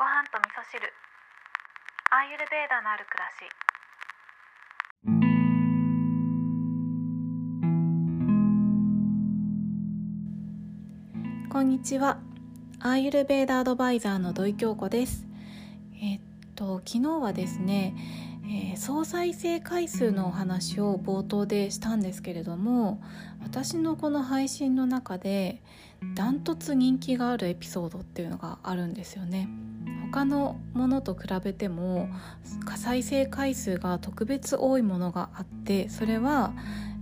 [0.00, 0.80] ご飯と味噌汁。
[2.10, 3.34] アーユルベーダのある暮らし。
[11.52, 12.18] こんにちは。
[12.78, 15.26] アーユルベーダアドバイザーの土井京子です。
[16.02, 16.20] えっ
[16.54, 17.94] と昨日はですね、
[18.52, 23.00] えー、総再生回数のお話を冒頭でしたんですけれども
[23.44, 25.62] 私のこの配信の中で
[26.16, 29.48] ダントツ人気があるエピソードっていうのがあるんですよね
[30.10, 32.08] 他のものと比べても
[32.74, 36.52] 再生回数が特別多いものがあってそれは、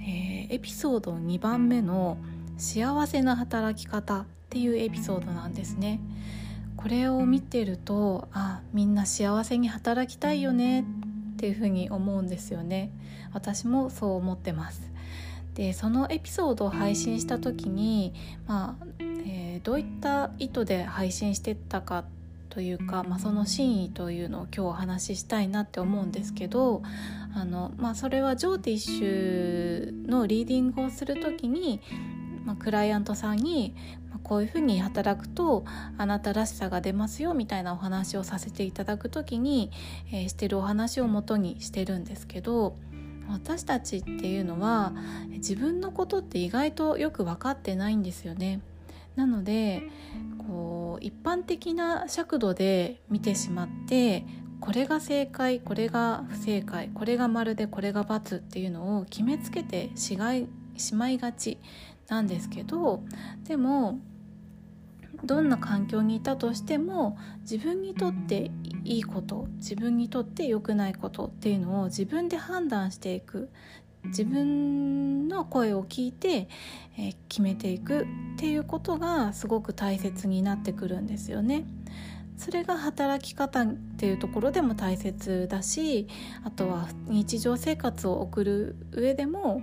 [0.00, 2.18] えー、エピソード2番目の
[2.58, 6.00] 「幸せな働き方」っていうエピソードなんですね。
[6.76, 10.84] これを見てるとあみんな幸せに働きたいよね
[11.36, 12.90] っていうふうに思うんですよね。
[13.34, 14.90] 私もそう思ってます。
[15.54, 18.12] でそのエピソードを配信した時に、
[18.46, 22.04] まあえー、どういった意図で配信してったか
[22.50, 26.82] というか、まあ、その真意というのを今日お話ししたいなって思うんですけど
[27.34, 31.82] あの、まあ、それはジョーティッシュのリーディングをする時に、
[32.44, 33.74] まあ、クライアントさんに
[34.26, 35.64] こういうふうに働くと
[35.98, 39.70] あなたらしさが出ますよみたいなお話をさせていただく時に、
[40.10, 42.74] えー、してるお話をもとにしてるんですけど
[43.30, 44.92] 私たちっていうのは
[45.28, 48.60] 自分のことって意外とよく分かってないんですよね。
[49.14, 49.82] なので
[50.38, 54.24] こう一般的な尺度で見てしまって
[54.60, 60.32] これが正解これが不正解これが丸でこれが×っていうのを決めつけてしが
[60.76, 61.58] しまいがち
[62.08, 63.02] なんですけど
[63.44, 63.98] でも
[65.24, 68.50] どんな環境にいたとしても自分にとって
[68.84, 73.50] いいこと自分にとって良くないことっていうのを自分で判断していく
[74.04, 76.48] 自分の声を聞いて、
[76.96, 81.64] えー、決めていくっていうことがすごく大切になってくるんですよね。
[82.36, 86.06] それが働き方っていうところでも大切だし
[86.44, 89.62] あとは日常生活を送る上でも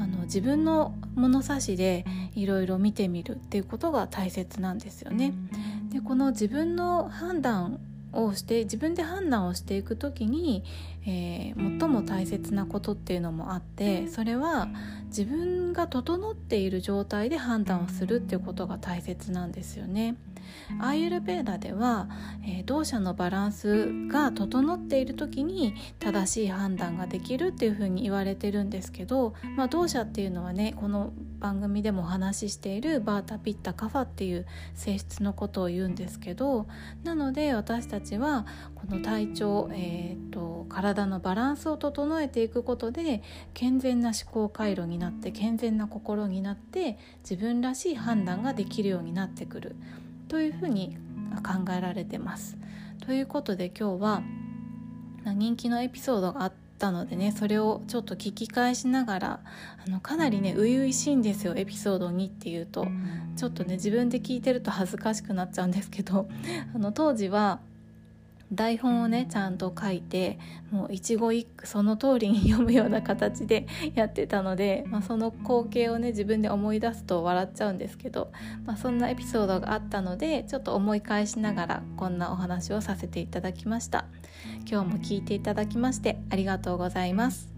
[0.00, 2.04] あの自分の物差しで
[2.34, 5.34] いろいろ見てみるっていうことが大切なんですよね。
[5.90, 7.80] でこの自分の判断
[8.12, 10.64] をして自分で判断をしていく時に、
[11.06, 14.68] えー、最も大切なことっていうのもあってそれは
[15.06, 20.16] 自分が整っている状態で判断をするっていうことが大切なんですよね。
[20.80, 22.08] アーユルベーダでは、
[22.44, 36.66] えー、同社のバランスが整っている時に正しい判断ができるっていうふうに言われてるんですけど、まあ、同社っていうのはねこの番組でもお話ししているバータピッタカファっていう性質のことを言うんですけど
[37.04, 43.22] なので私たちはこの体調、えーと、体のバランスを整えていくことで
[43.54, 49.76] 健全な思考回路になって健全な心になって自分らしい判断ができるようになってくる。
[50.28, 50.96] というふうに
[51.36, 52.56] 考えられてます。
[53.04, 54.22] ということで今日は
[55.24, 59.40] 人気のエピソードがあったのでねそれをちょっと聞き返しながら
[59.86, 62.86] あのかなりね初々しいんですよエピソード2っていうと。
[63.36, 66.28] ちょっとね自分で聞いてると恥ずかしくなっちゃうんですけど。
[66.74, 67.60] あの当時は
[68.52, 70.38] 台本をねちゃんと書いて
[70.70, 78.30] もう一語一句その通りに読むような形で やってたので、まあ、その光景をね自分で思い出すと笑っちゃうんですけど、
[78.64, 84.06] まあ、そんなエピソードがあったのでちょっと思い返しながらこんなお話をさせていただきました。
[84.68, 87.55] 今日も聞いていただきましてありがとうございます